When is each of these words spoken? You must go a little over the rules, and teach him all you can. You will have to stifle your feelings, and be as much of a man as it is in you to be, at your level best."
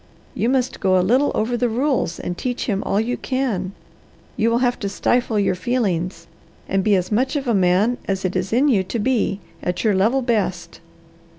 You 0.33 0.49
must 0.49 0.79
go 0.79 0.97
a 0.97 1.05
little 1.05 1.31
over 1.35 1.55
the 1.55 1.69
rules, 1.69 2.19
and 2.19 2.35
teach 2.35 2.65
him 2.65 2.81
all 2.81 2.99
you 2.99 3.17
can. 3.17 3.73
You 4.35 4.49
will 4.49 4.57
have 4.57 4.79
to 4.79 4.89
stifle 4.89 5.37
your 5.37 5.53
feelings, 5.53 6.25
and 6.67 6.83
be 6.83 6.95
as 6.95 7.11
much 7.11 7.35
of 7.35 7.47
a 7.47 7.53
man 7.53 7.99
as 8.07 8.25
it 8.25 8.35
is 8.35 8.51
in 8.51 8.67
you 8.67 8.81
to 8.83 8.97
be, 8.97 9.41
at 9.61 9.83
your 9.83 9.93
level 9.93 10.23
best." 10.23 10.79